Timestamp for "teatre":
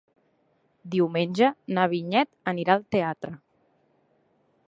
2.97-3.35